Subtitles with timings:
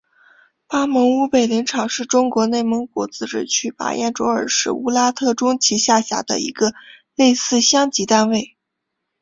[0.65, 6.73] 巴盟乌北林场是中国内蒙古自治区巴彦淖尔市乌拉特中旗下辖的一个
[7.15, 8.57] 类似乡级单位。